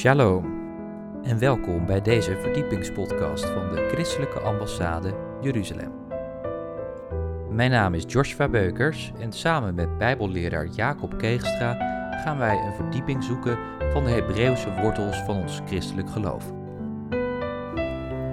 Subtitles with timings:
[0.00, 0.44] Shalom
[1.22, 5.92] en welkom bij deze verdiepingspodcast van de Christelijke Ambassade Jeruzalem.
[7.50, 11.74] Mijn naam is Joshua Beukers en samen met Bijbelleraar Jacob Keegstra
[12.24, 13.58] gaan wij een verdieping zoeken
[13.92, 16.52] van de Hebreeuwse wortels van ons christelijk geloof.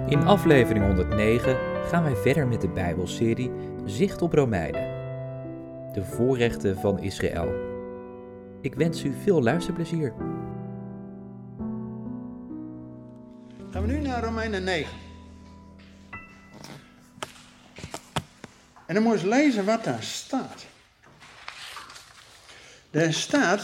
[0.06, 1.56] In aflevering 109
[1.86, 3.50] gaan wij verder met de Bijbelserie
[3.84, 4.88] Zicht op Romeinen.
[5.92, 7.48] De voorrechten van Israël.
[8.60, 10.27] Ik wens u veel luisterplezier.
[14.38, 14.90] Romeinen 9.
[18.86, 20.64] En dan moet je lezen wat daar staat.
[22.90, 23.62] Daar staat,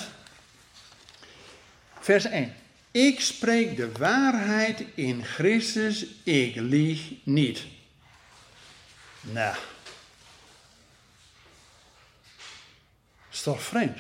[2.01, 2.55] vers 1.
[2.91, 7.65] Ik spreek de waarheid in Christus, ik lieg niet.
[9.21, 9.57] Nou,
[13.31, 13.99] is toch vreemd?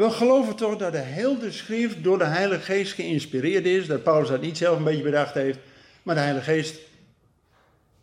[0.00, 3.86] We geloven toch dat de hele schrift door de Heilige Geest geïnspireerd is.
[3.86, 5.58] Dat Paulus dat niet zelf een beetje bedacht heeft.
[6.02, 6.78] Maar de Heilige Geest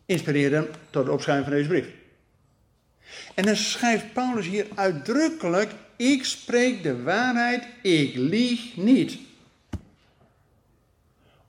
[0.06, 1.86] inspireerde hem tot het opschrijven van deze brief.
[3.34, 9.18] En dan schrijft Paulus hier uitdrukkelijk: Ik spreek de waarheid, ik lieg niet.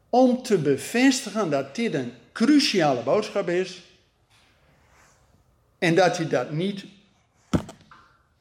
[0.09, 3.81] Om te bevestigen dat dit een cruciale boodschap is.
[5.77, 6.85] En dat hij dat niet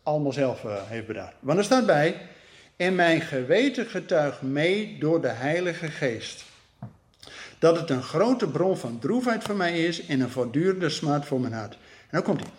[0.09, 1.35] allemaal zelf uh, heeft bedacht.
[1.41, 2.29] Want er staat bij,
[2.77, 6.45] en mijn geweten getuigt mee door de Heilige Geest.
[7.59, 11.41] Dat het een grote bron van droefheid voor mij is en een voortdurende smart voor
[11.41, 11.73] mijn hart.
[11.73, 11.79] En
[12.11, 12.51] dan komt hij.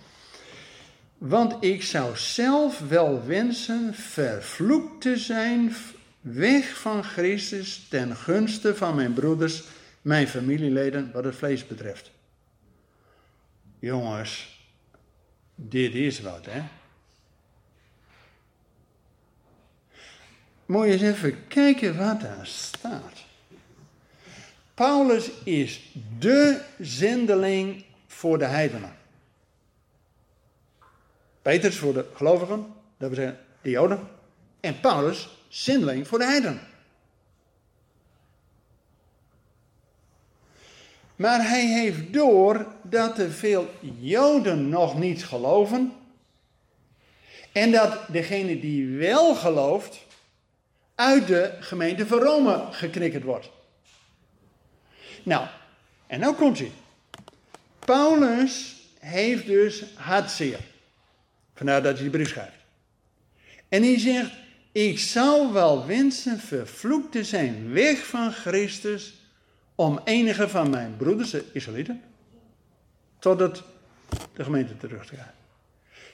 [1.17, 5.75] Want ik zou zelf wel wensen vervloekt te zijn,
[6.21, 9.63] weg van Christus ten gunste van mijn broeders,
[10.01, 12.11] mijn familieleden, wat het vlees betreft.
[13.79, 14.59] Jongens,
[15.55, 16.61] dit is wat, hè?
[20.69, 23.13] Moet je eens even kijken wat daar staat.
[24.73, 28.95] Paulus is de zendeling voor de heidenen.
[31.41, 34.07] Petrus voor de gelovigen, dat we zeggen de Joden.
[34.59, 36.67] En Paulus zendeling voor de heidenen.
[41.15, 45.93] Maar hij heeft door dat er veel Joden nog niet geloven.
[47.51, 50.07] En dat degene die wel gelooft,
[50.99, 53.49] uit de gemeente van Rome geknikkerd wordt.
[55.23, 55.47] Nou,
[56.07, 56.71] en nou komt hij.
[57.79, 60.59] Paulus heeft dus hartzeer.
[61.53, 62.57] Vandaar dat hij de brief schrijft.
[63.69, 64.31] En hij zegt,
[64.71, 69.13] ik zou wel wensen vervloekt te zijn weg van Christus
[69.75, 72.01] om enige van mijn broeders, de Israëlieten,
[73.19, 73.63] tot het,
[74.33, 75.33] de gemeente terug te gaan.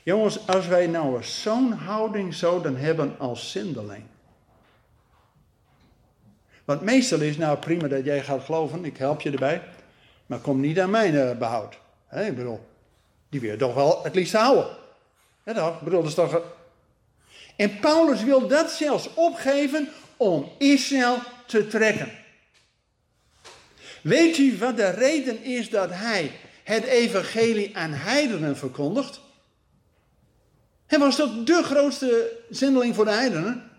[0.04, 4.04] Jongens, als wij nou zo'n houding zouden hebben als zendeling,
[6.66, 9.62] want meestal is nou prima dat jij gaat geloven, ik help je erbij.
[10.26, 11.78] Maar kom niet aan mijn uh, behoud.
[12.12, 12.68] Ik bedoel,
[13.30, 14.68] die wil je toch wel het liefst houden.
[15.46, 15.76] Ja toch?
[15.76, 16.42] Ik bedoel, dat is toch...
[17.56, 22.12] En Paulus wil dat zelfs opgeven om Israël te trekken.
[24.02, 26.32] Weet u wat de reden is dat hij
[26.64, 29.22] het evangelie aan heidenen verkondigt?
[30.86, 33.72] Hij was toch de grootste zendeling voor de heidenen?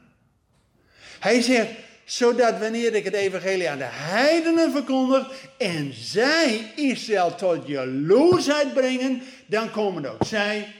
[1.21, 1.71] Hij zegt,
[2.07, 9.23] zodat wanneer ik het evangelie aan de heidenen verkondig en zij Israël tot jaloersheid brengen,
[9.47, 10.75] dan komen ook zij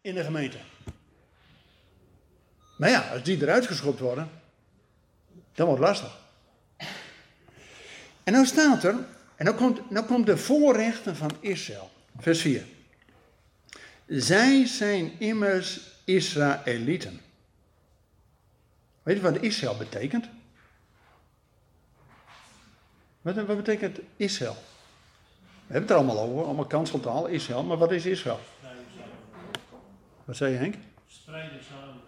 [0.00, 0.56] in de gemeente.
[2.76, 4.30] Maar ja, als die eruit geschopt worden,
[5.54, 6.20] dan wordt het lastig.
[8.24, 8.94] En dan staat er,
[9.36, 11.90] en dan komt, dan komt de voorrechten van Israël.
[12.18, 12.64] Vers 4.
[14.06, 17.20] Zij zijn immers Israëlieten.
[19.02, 20.28] Weet je wat Israël betekent?
[23.22, 24.56] Wat, wat betekent Israël?
[25.66, 27.62] We hebben het er allemaal over, allemaal kanseltaal, Israël.
[27.62, 28.40] Maar wat is Israël?
[30.24, 30.74] Wat zei je Henk?
[31.06, 32.00] Strijden samen.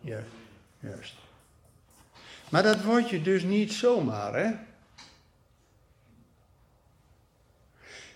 [0.00, 0.26] Juist,
[0.78, 1.14] juist.
[2.50, 4.52] Maar dat word je dus niet zomaar, hè?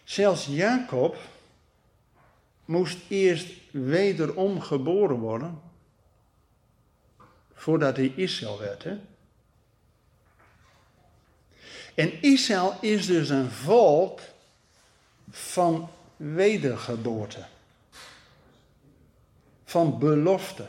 [0.05, 1.17] Zelfs Jacob
[2.65, 5.61] moest eerst wederom geboren worden
[7.55, 8.99] voordat hij Israël werd, hè?
[11.95, 14.21] En Israël is dus een volk
[15.31, 17.45] van wedergeboorte.
[19.65, 20.67] Van belofte.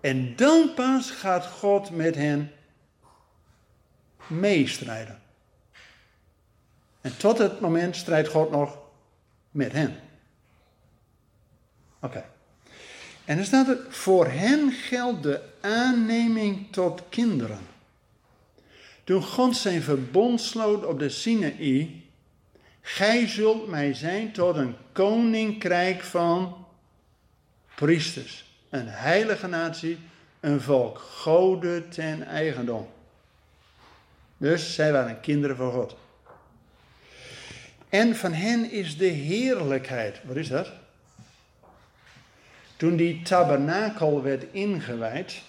[0.00, 2.52] En dan pas gaat God met hen
[4.26, 5.20] meestrijden.
[7.00, 8.78] En tot het moment strijdt God nog
[9.50, 10.00] met hen.
[12.00, 12.24] Oké.
[13.24, 17.71] En dan staat er, voor hen geldt de aanneming tot kinderen.
[19.04, 22.02] Toen God zijn verbond sloot op de Sinaï,
[22.80, 26.66] gij zult mij zijn tot een koninkrijk van
[27.74, 29.98] priesters, een heilige natie,
[30.40, 32.88] een volk, goden ten eigendom.
[34.36, 35.96] Dus zij waren kinderen van God.
[37.88, 40.20] En van hen is de heerlijkheid.
[40.24, 40.72] Wat is dat?
[42.76, 45.42] Toen die tabernakel werd ingewijd,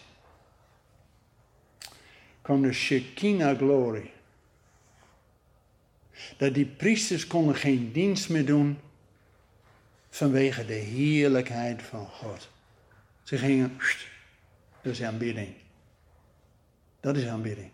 [2.43, 4.11] kwam de Shekinah glory.
[6.37, 8.79] Dat die priesters konden geen dienst meer doen
[10.09, 12.49] vanwege de heerlijkheid van God.
[13.23, 13.77] Ze gingen,
[14.81, 15.53] dat is aanbidding.
[16.99, 17.69] Dat is aanbidding.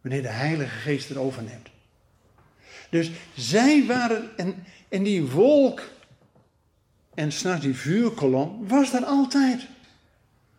[0.00, 1.68] Wanneer de Heilige Geest er overneemt.
[2.90, 5.82] Dus zij waren, en, en die wolk
[7.14, 9.66] en s'nachts die vuurkolom was er altijd.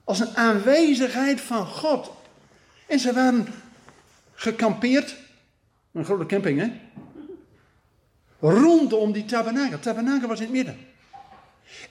[0.03, 2.11] Als een aanwezigheid van God.
[2.85, 3.47] En ze waren
[4.33, 5.15] gekampeerd.
[5.91, 6.71] Een grote camping, hè?
[8.39, 9.79] Rondom die tabernakel.
[9.79, 10.77] Tabernakel was in het midden.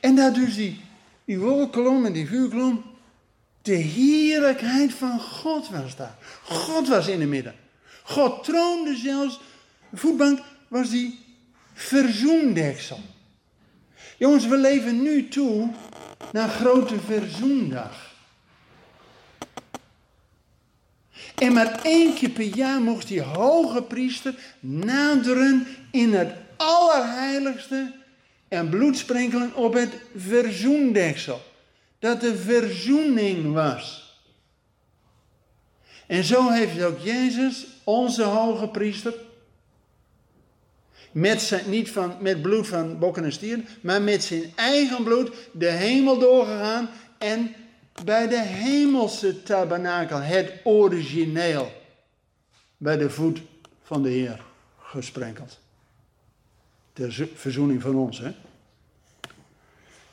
[0.01, 0.81] En daar dus die,
[1.25, 2.85] die wolkolom en die vuurkolom.
[3.63, 6.17] De heerlijkheid van God was daar.
[6.43, 7.55] God was in het midden.
[8.03, 9.41] God troonde zelfs.
[9.91, 11.19] De voetbank was die
[11.73, 13.01] verzoendeksel.
[14.17, 15.71] Jongens, we leven nu toe
[16.33, 18.04] naar grote verzoendag.
[21.35, 27.93] En maar één keer per jaar mocht die hoge priester naderen in het allerheiligste
[28.49, 31.43] en bloed sprenkelen op het verzoendeksel.
[31.99, 34.03] Dat de verzoening was.
[36.07, 39.15] En zo heeft ook Jezus, onze hoge priester,
[41.13, 45.31] met zijn, niet van, met bloed van bokken en stieren, maar met zijn eigen bloed
[45.53, 47.55] de hemel doorgegaan en
[48.05, 51.73] bij de hemelse tabernakel, het origineel,
[52.77, 53.43] bij de voet
[53.83, 54.45] van de Heer
[54.79, 55.59] gesprenkeld.
[56.93, 58.33] De verzoening van ons, hè.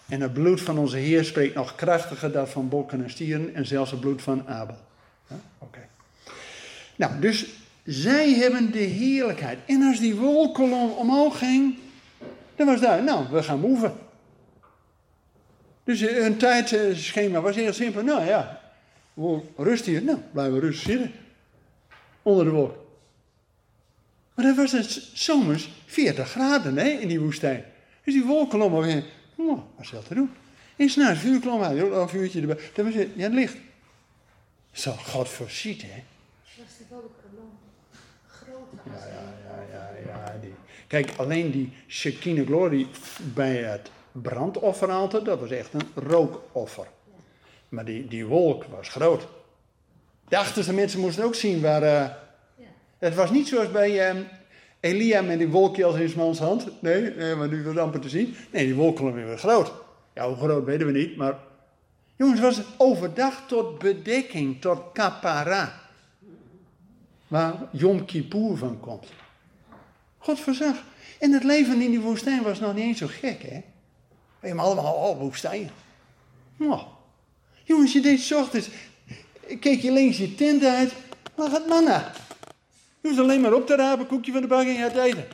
[0.08, 3.66] En het bloed van onze Heer spreekt nog krachtiger dan van bokken en stieren en
[3.66, 4.78] zelfs het bloed van Abel.
[5.58, 5.80] Oké.
[6.96, 7.46] Nou, dus
[7.84, 9.60] zij hebben de heerlijkheid.
[9.66, 11.78] En als die wolkolom omhoog ging,
[12.56, 13.94] dan was daar, nou, we gaan moeven.
[15.84, 18.04] Dus een tijdschema was heel simpel.
[18.04, 18.62] Nou ja,
[19.58, 20.04] rust hier.
[20.04, 21.12] Nou, blijven we rustig zitten.
[22.22, 22.78] Onder de wolk.
[24.34, 27.66] Maar dan was het zomers 40 graden hè, in die woestijn.
[28.04, 29.04] Dus die wolkolom alweer,
[29.36, 30.32] nou, wat is dat te doen?
[30.76, 32.60] En s'nachts vuurklom uit, een vuurtje erbij.
[32.74, 33.58] Dan was het, ja, het licht.
[34.72, 36.04] Zo, God voorziet, hè.
[36.58, 37.50] Was het wel de kolom?
[38.86, 40.54] Ja, ja, ja, ja, Die.
[40.88, 42.88] Kijk, alleen die Shekinah Glory
[43.34, 46.88] bij het brandofferaltaar, dat was echt een rookoffer.
[47.70, 49.28] Maar die, die wolk was groot.
[50.28, 51.84] De achterste mensen moesten ook zien waar...
[51.84, 52.10] Uh,
[52.98, 54.20] het was niet zoals bij uh,
[54.80, 56.82] Elia met die wolkje als in zijn hand.
[56.82, 58.36] Nee, nee, maar nu was amper te zien.
[58.52, 59.72] Nee, die wolk was weer groot.
[60.14, 61.38] Ja, hoe groot weten we niet, maar...
[62.16, 65.82] Jongens, het was overdag tot bedekking, tot kapara
[67.28, 69.08] waar Yom Kippur van komt.
[70.18, 70.84] God voorzag.
[71.20, 73.62] En het leven in die woestijn was nog niet eens zo gek, hè?
[74.42, 75.72] We hebben allemaal al woestijn.
[76.58, 76.82] Nou,
[77.64, 78.70] jongens, je deed ochtends,
[79.60, 80.94] keek je links je tent uit,
[81.36, 82.12] lag het manna.
[83.02, 85.28] Je hoeft alleen maar op te rapen, koekje van de bak en je gaat eten.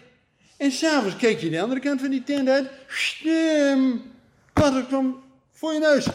[0.57, 4.11] En s'avonds keek je de andere kant van die tent uit, stem,
[4.53, 6.07] wat kwam voor je neus.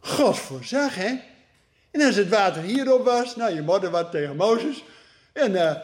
[0.00, 1.20] God voorzag, hè?
[1.90, 4.84] En als het water hierop was, nou je modder wat tegen Mozes.
[5.32, 5.74] En uh,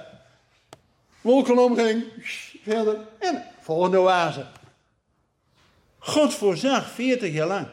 [1.21, 2.05] wolken omging,
[2.62, 2.97] verder.
[3.19, 4.47] En volgende oase.
[6.00, 7.66] God voorzag 40 jaar lang.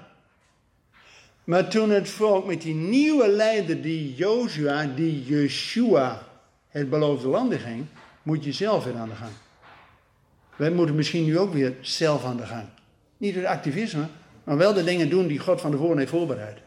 [1.43, 6.27] Maar toen het volk met die nieuwe leider, die Joshua, die Yeshua,
[6.67, 7.85] het beloofde land ging,
[8.23, 9.31] moet je zelf weer aan de gang.
[10.55, 12.65] Wij moeten misschien nu ook weer zelf aan de gang.
[13.17, 14.07] Niet het activisme,
[14.43, 16.57] maar wel de dingen doen die God van tevoren heeft voorbereid.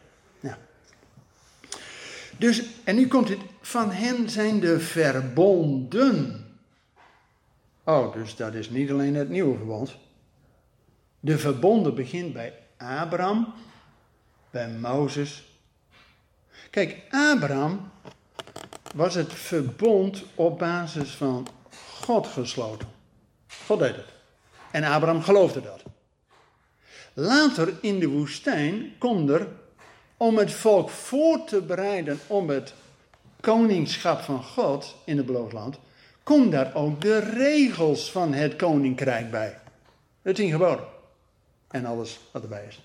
[2.41, 6.45] Dus, en nu komt het, van hen zijn de verbonden.
[7.83, 9.97] Oh, dus dat is niet alleen het nieuwe verbond.
[11.23, 13.53] De verbonden begint bij Abraham,
[14.49, 15.43] bij Mozes.
[16.69, 17.91] Kijk, Abraham
[18.95, 21.47] was het verbond op basis van
[21.99, 22.87] God gesloten.
[23.65, 24.05] God deed het.
[24.71, 25.83] En Abraham geloofde dat.
[27.13, 29.47] Later in de woestijn komt er
[30.17, 32.73] om het volk voor te bereiden om het
[33.39, 35.79] koningschap van God in het beloofd land,
[36.23, 39.59] komen daar ook de regels van het koninkrijk bij.
[40.21, 40.59] Het tien.
[41.71, 42.79] En alles wat erbij is.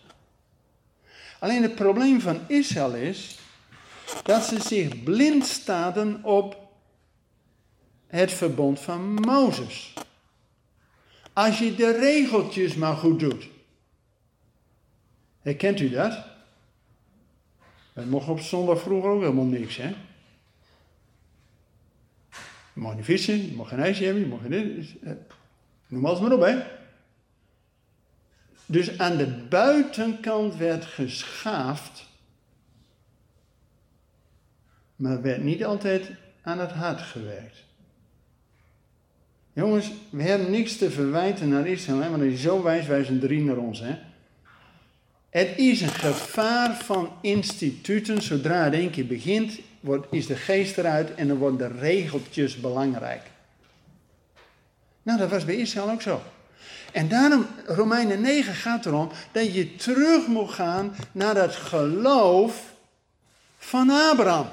[1.39, 3.39] Alleen het probleem van Israël is
[4.23, 6.69] dat ze zich blind staden op
[8.07, 9.95] het verbond van Mozes.
[11.33, 13.49] Als je de regeltjes maar goed doet.
[15.43, 16.25] Herkent u dat?
[17.93, 19.95] We mochten op zondag vroeger ook helemaal niks, hè?
[22.73, 24.89] Je mag niet vissen, je mag geen ijsje hebben, je mag geen...
[25.87, 26.76] Noem alles maar op, hè?
[28.67, 32.07] Dus aan de buitenkant werd geschaafd,
[34.97, 36.11] maar werd niet altijd
[36.43, 37.65] aan het hart gewerkt.
[39.53, 43.21] Jongens, we hebben niks te verwijten naar Israël, want als je zo wijs, wij zijn
[43.21, 43.81] drie naar ons.
[43.81, 43.99] Hè.
[45.31, 50.79] Het is een gevaar van instituten, zodra het één keer begint, wordt, is de geest
[50.79, 53.23] eruit en dan worden de regeltjes belangrijk.
[55.03, 56.23] Nou, dat was bij Israël ook zo.
[56.93, 62.63] En daarom, Romeinen 9 gaat erom dat je terug moet gaan naar het geloof
[63.59, 64.49] van Abraham.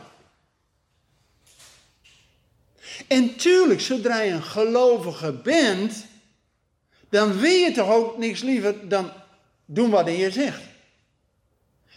[3.07, 6.05] En tuurlijk, zodra je een gelovige bent,
[7.09, 9.11] dan wil je toch ook niks liever dan
[9.65, 10.61] doen wat Heer zegt.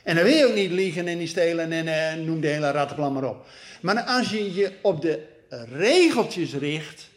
[0.02, 2.70] En dan wil je ook niet liegen en niet stelen en eh, noem de hele
[2.70, 3.46] rattenplan maar op.
[3.80, 5.26] Maar als je je op de
[5.72, 7.08] regeltjes richt,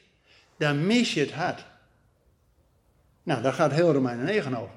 [0.57, 1.65] dan mis je het hart.
[3.29, 4.75] Nou, daar gaat heel Romeinen 9 over.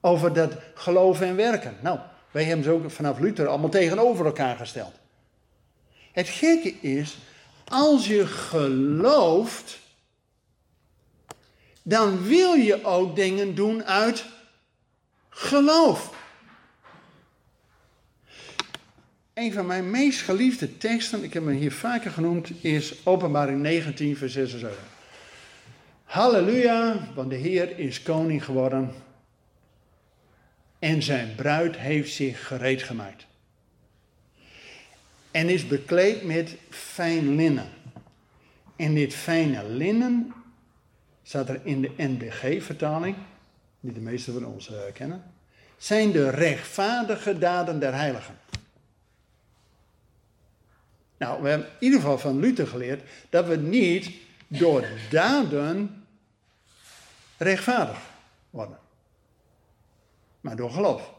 [0.00, 1.76] Over dat geloven en werken.
[1.80, 1.98] Nou,
[2.30, 4.92] wij hebben ze ook vanaf Luther allemaal tegenover elkaar gesteld.
[6.12, 7.18] Het gekke is,
[7.64, 9.78] als je gelooft,
[11.82, 14.24] dan wil je ook dingen doen uit
[15.28, 16.14] geloof.
[19.34, 24.16] Een van mijn meest geliefde teksten, ik heb hem hier vaker genoemd, is Openbaring 19,
[24.16, 24.93] vers 6 en 7.
[26.14, 28.92] Halleluja, want de Heer is koning geworden
[30.78, 33.26] en zijn bruid heeft zich gereed gemaakt.
[35.30, 37.68] En is bekleed met fijn linnen.
[38.76, 40.34] En dit fijne linnen
[41.22, 43.16] staat er in de NBG-vertaling,
[43.80, 45.22] die de meeste van ons uh, kennen,
[45.76, 48.38] zijn de rechtvaardige daden der heiligen.
[51.18, 54.10] Nou, we hebben in ieder geval van Luther geleerd dat we niet
[54.46, 56.02] door daden
[57.36, 57.98] rechtvaardig
[58.50, 58.78] worden.
[60.40, 61.12] Maar door geloof.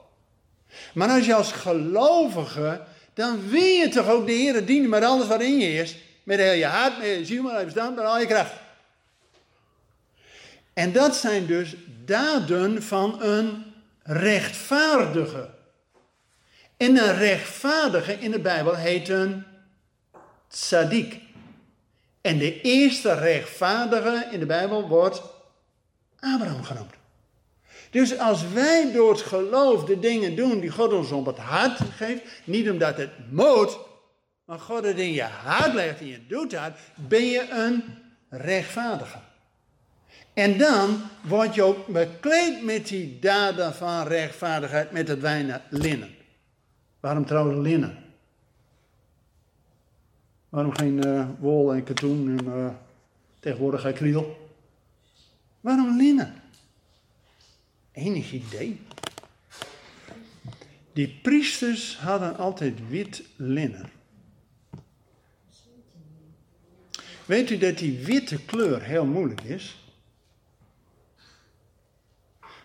[0.94, 2.82] Maar als je als gelovige,
[3.14, 5.98] dan wil je toch ook de Heer dienen met alles wat in je is.
[6.24, 8.54] Met heel je hart, met je ziel, met je verstand, met al je kracht.
[10.74, 15.50] En dat zijn dus daden van een rechtvaardige.
[16.78, 19.44] En een rechtvaardige in de Bijbel heet een
[20.48, 21.20] tzaddik.
[22.22, 25.22] En de eerste rechtvaardige in de Bijbel wordt
[26.20, 26.94] Abraham genoemd.
[27.90, 31.80] Dus als wij door het geloof de dingen doen die God ons op het hart
[31.80, 33.78] geeft, niet omdat het moet,
[34.46, 37.84] maar God het in je hart legt en je doet dat, ben je een
[38.30, 39.18] rechtvaardige.
[40.34, 46.16] En dan word je ook bekleed met die daden van rechtvaardigheid met het wijne linnen.
[47.00, 47.98] Waarom trouwens linnen?
[50.50, 52.68] Waarom geen uh, wol en katoen en uh,
[53.40, 54.45] tegenwoordig acryl?
[55.66, 56.42] Waarom linnen?
[57.92, 58.82] Enig idee.
[60.94, 63.90] Die priesters hadden altijd wit linnen.
[67.26, 69.90] Weet u dat die witte kleur heel moeilijk is?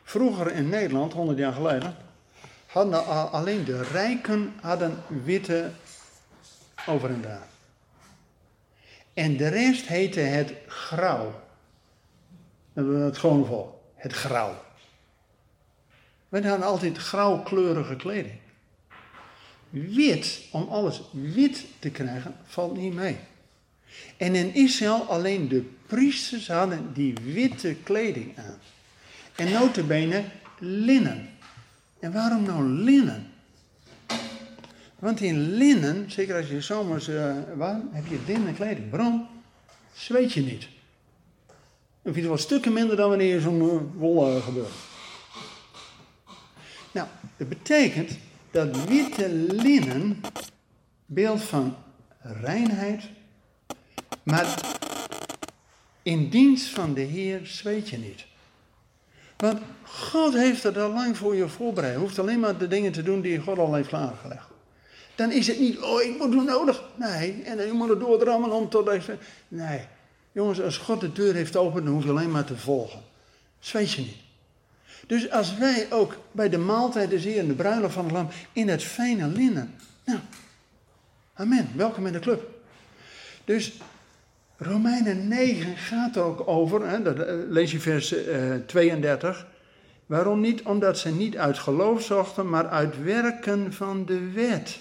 [0.02, 1.97] Vroeger in Nederland, 100 jaar geleden,
[2.66, 5.71] hadden alleen de rijken hadden witte
[7.21, 7.49] daar.
[9.14, 11.49] En de rest heette het grauw.
[12.73, 14.62] Het gewone volk, het grauw.
[16.29, 18.39] We hadden altijd grauwkleurige kleding.
[19.71, 23.17] Wit, om alles wit te krijgen, valt niet mee.
[24.17, 28.59] En in Israël alleen de priesters hadden die witte kleding aan.
[29.35, 30.25] En notabene
[30.59, 31.29] linnen.
[32.00, 33.27] En waarom nou linnen?
[34.99, 38.91] Want in linnen, zeker als je zomers uh, warm, heb je linnen kleding.
[38.91, 39.29] Waarom?
[39.95, 40.69] Zweet je niet.
[42.02, 44.73] Dan vind je wel stukken minder dan wanneer zo'n uh, wol gebeurt.
[46.92, 48.19] Nou, dat betekent
[48.50, 50.21] dat witte linnen
[51.07, 51.76] beeld van
[52.21, 53.02] reinheid,
[54.23, 54.61] maar
[56.02, 58.25] in dienst van de Heer zweet je niet.
[59.37, 61.92] Want God heeft het al lang voor je voorbereid.
[61.92, 64.49] Je hoeft alleen maar de dingen te doen die God al heeft klaargelegd.
[65.14, 66.83] Dan is het niet, oh, ik moet doen nodig.
[66.95, 68.90] Nee, en je moet er doordrammen om tot.
[69.49, 69.80] Nee,
[70.40, 73.00] jongens, als God de deur heeft open, dan hoef je alleen maar te volgen.
[73.59, 74.16] Zweet je niet.
[75.06, 78.82] Dus als wij ook bij de maaltijd des de bruiloft van het lam, in het
[78.82, 79.75] fijne linnen.
[80.04, 80.18] Nou,
[81.35, 81.68] amen.
[81.76, 82.49] Welkom in de club.
[83.44, 83.73] Dus
[84.56, 89.47] Romeinen 9 gaat ook over, hè, dat eh, lees je vers uh, 32.
[90.06, 90.62] Waarom niet?
[90.62, 94.78] Omdat ze niet uit geloof zochten, maar uit werken van de wet.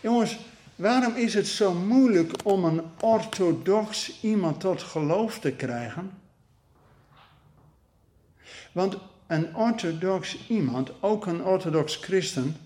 [0.00, 0.38] Jongens,
[0.76, 6.10] waarom is het zo moeilijk om een orthodox iemand tot geloof te krijgen?
[8.72, 12.56] Want een orthodox iemand, ook een orthodox christen,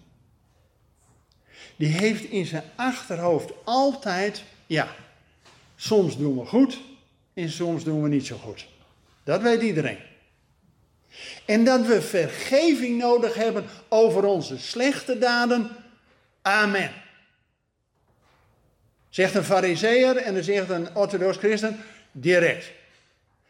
[1.76, 4.94] die heeft in zijn achterhoofd altijd, ja,
[5.76, 6.80] soms doen we goed
[7.34, 8.66] en soms doen we niet zo goed.
[9.24, 9.98] Dat weet iedereen.
[11.44, 15.70] En dat we vergeving nodig hebben over onze slechte daden.
[16.42, 16.92] Amen.
[19.10, 21.76] Zegt een fariseer en dan zegt een orthodox christen
[22.12, 22.70] direct.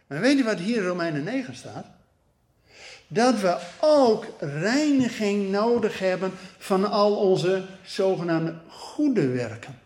[0.06, 1.86] Maar weet je wat hier in Romeinen 9 staat?
[3.08, 9.78] Dat we ook reiniging nodig hebben van al onze zogenaamde goede werken.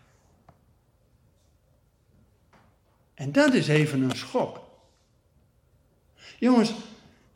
[3.13, 4.61] En dat is even een schok.
[6.39, 6.73] Jongens,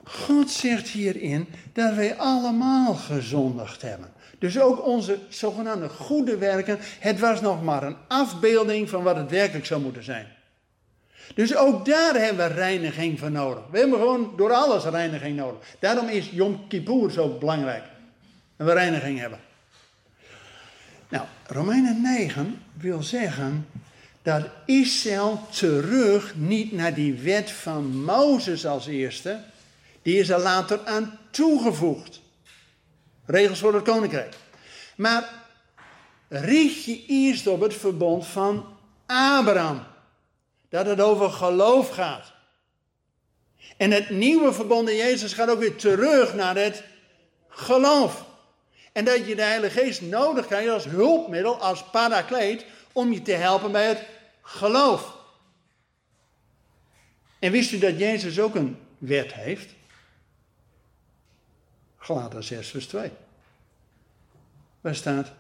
[0.04, 4.14] God zegt hierin dat wij allemaal gezondigd hebben.
[4.40, 9.30] Dus ook onze zogenaamde goede werken, het was nog maar een afbeelding van wat het
[9.30, 10.28] werkelijk zou moeten zijn.
[11.36, 13.64] Dus ook daar hebben we reiniging voor nodig.
[13.72, 15.60] We hebben gewoon door alles reiniging nodig.
[15.80, 17.84] Daarom is Yom Kippur zo belangrijk.
[18.58, 19.40] En we reiniging hebben.
[21.10, 23.68] Nou, Romeinen 9 wil zeggen
[24.22, 29.40] dat Israël terug niet naar die wet van Mozes als eerste,
[30.02, 32.22] die is er later aan toegevoegd.
[33.30, 34.36] Regels voor het koninkrijk.
[34.96, 35.30] Maar
[36.28, 39.84] richt je eerst op het verbond van Abraham.
[40.70, 42.34] Dat het over geloof gaat.
[43.78, 46.84] En het nieuwe verbond in Jezus gaat ook weer terug naar het
[47.48, 48.26] geloof.
[48.92, 53.32] En dat je de Heilige Geest nodig krijgt als hulpmiddel, als parakleet, om je te
[53.32, 54.06] helpen bij het
[54.42, 55.18] geloof.
[57.40, 59.78] En wist u dat Jezus ook een wet heeft?
[61.98, 63.12] Galaten 6 vers 2.
[64.82, 65.32] Waar staat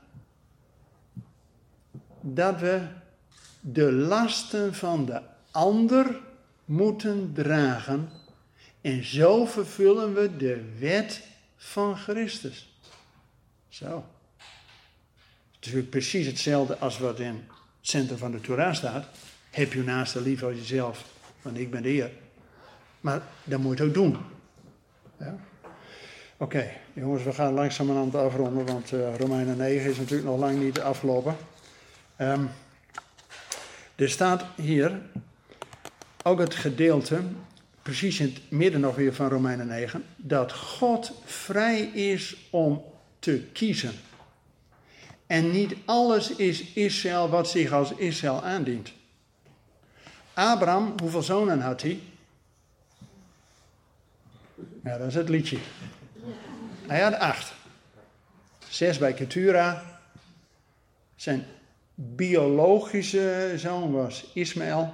[2.22, 2.82] dat we
[3.62, 5.22] de lasten van de
[5.52, 6.20] ander
[6.66, 8.10] moeten dragen
[8.82, 11.24] en zo vervullen we de wet
[11.58, 12.80] van Christus.
[13.68, 14.06] Zo.
[14.36, 17.44] Het is natuurlijk precies hetzelfde als wat in het
[17.82, 19.08] centrum van de Torah staat.
[19.50, 21.06] Heb je naaste lief als jezelf,
[21.42, 22.12] want ik ben de Heer.
[23.02, 24.18] Maar dat moet je ook doen.
[25.20, 25.40] Ja?
[26.42, 30.80] Oké, jongens, we gaan langzamerhand afronden, want uh, Romeinen 9 is natuurlijk nog lang niet
[30.80, 31.36] afgelopen.
[32.18, 32.50] Um,
[33.96, 35.02] er staat hier
[36.24, 37.22] ook het gedeelte,
[37.82, 42.84] precies in het midden nog weer van Romeinen 9, dat God vrij is om
[43.20, 43.92] te kiezen.
[45.28, 48.94] En niet alles is Israël wat zich als Israël aandient.
[50.34, 52.00] Abraham, hoeveel zonen had hij?
[54.84, 55.58] Ja, dat is het liedje.
[56.90, 57.54] Hij had acht.
[58.68, 60.00] Zes bij Ketura.
[61.16, 61.46] Zijn
[61.96, 64.94] biologische zoon was Ismaël.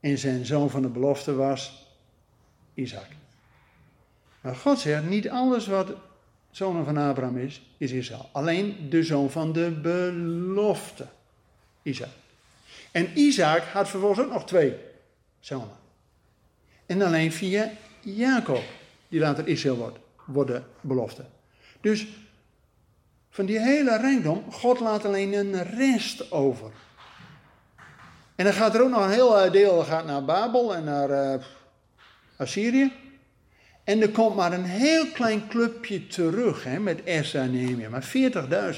[0.00, 1.86] En zijn zoon van de belofte was
[2.74, 3.06] Isaac.
[4.40, 5.92] Maar God zegt, niet alles wat
[6.50, 8.28] zoon van Abraham is, is Israël.
[8.32, 11.06] Alleen de zoon van de belofte,
[11.82, 12.08] Isaac.
[12.90, 14.74] En Isaac had vervolgens ook nog twee
[15.40, 15.76] zonen.
[16.86, 18.62] En alleen via Jacob,
[19.08, 19.98] die later Israël wordt,
[20.32, 21.24] worden belofte.
[21.80, 22.06] Dus
[23.30, 26.70] van die hele rijkdom, God laat alleen een rest over.
[28.34, 31.10] En dan gaat er ook nog een heel eh, deel gaat naar Babel en naar
[31.10, 31.42] uh,
[32.36, 32.92] Assyrië.
[33.84, 38.12] En er komt maar een heel klein clubje terug hè, met Esra en Nehemia, maar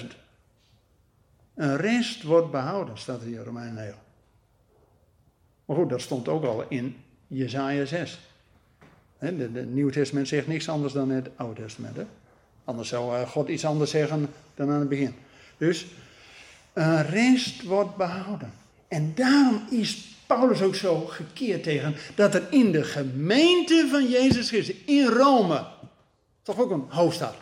[0.01, 0.07] 40.000.
[1.55, 3.99] Een rest wordt behouden, staat er hier in Romein 9.
[5.65, 8.32] Maar goed, dat stond ook al in Jezaja 6.
[9.23, 11.97] Het Nieuwe Testament zegt niks anders dan het Oude Testament.
[11.97, 12.05] Hè?
[12.65, 15.15] Anders zou eh, God iets anders zeggen dan aan het begin.
[15.57, 15.87] Dus
[16.73, 18.53] een rest wordt behouden.
[18.89, 24.49] En daarom is Paulus ook zo gekeerd tegen dat er in de gemeente van Jezus
[24.49, 25.67] Christus, in Rome,
[26.43, 27.35] toch ook een hoofdstad,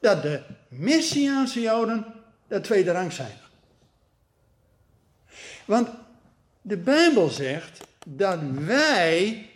[0.00, 2.04] dat de Messiaanse Joden
[2.48, 3.36] de tweede rang zijn.
[5.64, 5.88] Want
[6.62, 9.48] de Bijbel zegt dat wij,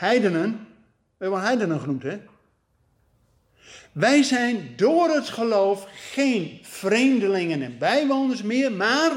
[0.00, 0.66] heidenen,
[1.16, 2.18] we hebben heidenen genoemd hè,
[3.92, 9.10] wij zijn door het geloof geen vreemdelingen en bijwoners meer, maar,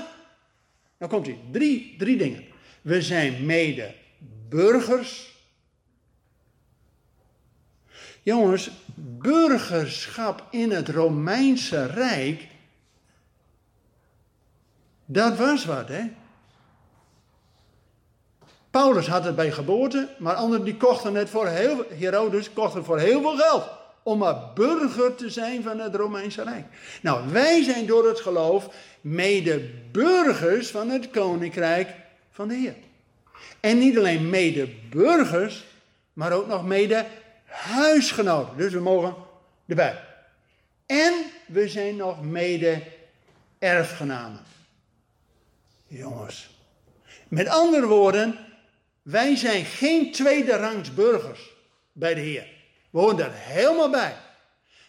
[0.97, 2.43] nou komt ie, drie, drie dingen.
[2.81, 3.95] We zijn mede
[4.49, 5.33] burgers
[8.23, 12.47] Jongens, burgerschap in het Romeinse Rijk,
[15.05, 16.03] dat was wat, hè?
[18.73, 22.85] Paulus had het bij geboorte, maar anderen die kochten het voor heel, Herodes kocht het
[22.85, 23.69] voor heel veel geld.
[24.03, 26.65] Om maar burger te zijn van het Romeinse Rijk.
[27.01, 28.69] Nou, wij zijn door het geloof
[29.01, 31.89] mede burgers van het koninkrijk
[32.31, 32.75] van de Heer.
[33.59, 35.65] En niet alleen mede burgers,
[36.13, 37.05] maar ook nog mede
[37.45, 38.57] huisgenoten.
[38.57, 39.15] Dus we mogen
[39.65, 39.99] erbij.
[40.85, 41.13] En
[41.45, 42.81] we zijn nog mede
[43.59, 44.41] erfgenamen.
[45.87, 46.49] Jongens.
[47.27, 48.37] Met andere woorden,
[49.03, 51.51] wij zijn geen tweede rangs burgers
[51.91, 52.47] bij de Heer.
[52.89, 54.15] We horen daar helemaal bij.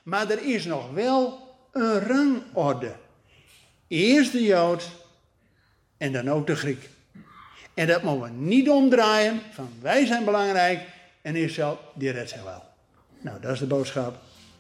[0.03, 2.95] Maar er is nog wel een rangorde.
[3.89, 4.91] Eerst de Jood
[5.97, 6.89] en dan ook de Griek.
[7.75, 10.81] En dat mogen we niet omdraaien van wij zijn belangrijk
[11.23, 12.63] en Israël die redt zich wel.
[13.21, 14.17] Nou, dat is de boodschap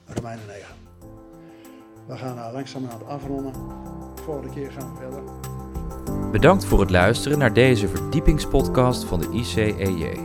[0.07, 0.67] Romeinen 9.
[2.07, 3.55] We gaan nou langzamerhand afronden.
[4.25, 5.23] Volgende keer gaan we verder.
[6.35, 10.18] Bedankt voor het luisteren naar deze verdiepingspodcast van de ICEJ.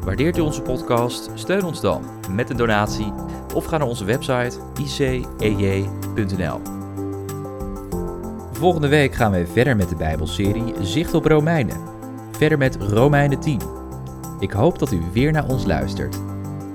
[0.00, 1.30] Waardeert u onze podcast?
[1.34, 3.12] Steun ons dan met een donatie
[3.54, 6.60] of ga naar onze website icej.nl.
[8.52, 11.80] Volgende week gaan we verder met de Bijbelserie Zicht op Romeinen.
[12.30, 13.60] Verder met Romeinen 10.
[14.40, 16.16] Ik hoop dat u weer naar ons luistert.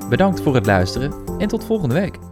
[0.09, 2.30] Bedankt voor het luisteren en tot volgende week.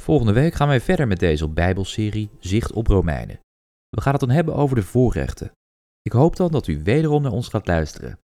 [0.00, 3.40] Volgende week gaan wij verder met deze Bijbelserie Zicht op Romeinen.
[3.88, 5.52] We gaan het dan hebben over de voorrechten.
[6.02, 8.18] Ik hoop dan dat u wederom naar ons gaat luisteren.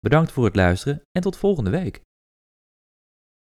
[0.00, 2.00] Bedankt voor het luisteren en tot volgende week.